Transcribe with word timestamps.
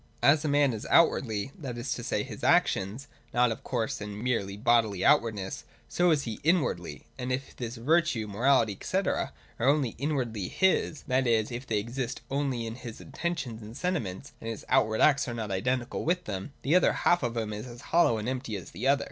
As 0.23 0.43
a 0.43 0.47
man 0.47 0.73
is 0.73 0.87
outwardly, 0.89 1.51
that 1.55 1.77
is 1.77 1.93
to 1.93 2.03
say 2.03 2.21
in 2.21 2.25
his 2.25 2.43
actions 2.43 3.07
(not 3.35 3.51
of 3.51 3.63
course 3.63 4.01
in 4.01 4.09
his 4.15 4.23
merely 4.23 4.57
bodily 4.57 5.05
outwardness* 5.05 5.63
so' 5.87 6.09
is 6.09 6.23
he 6.23 6.39
inwardly: 6.43 7.05
and 7.19 7.31
if 7.31 7.53
his 7.59 7.77
virtue, 7.77 8.25
morality, 8.25 8.75
&c. 8.81 8.97
are 8.97 9.31
only 9.59 9.89
inwardly 9.99 10.47
his,— 10.47 11.03
that 11.07 11.27
is 11.27 11.51
if 11.51 11.67
they 11.67 11.77
exist 11.77 12.21
only 12.31 12.65
in 12.65 12.73
his 12.77 12.99
intentions 12.99 13.61
and 13.61 13.77
sentiments, 13.77 14.33
and 14.41 14.49
his 14.49 14.65
outward 14.69 15.01
acts 15.01 15.27
are 15.27 15.35
not 15.35 15.51
identical 15.51 16.03
with 16.03 16.25
them, 16.25 16.51
the 16.63 16.73
one 16.75 16.81
half 16.93 17.21
of 17.21 17.37
him 17.37 17.53
is 17.53 17.67
as 17.67 17.81
hollow 17.93 18.17
and 18.17 18.27
empty 18.27 18.55
as 18.55 18.71
the 18.71 18.87
other. 18.87 18.99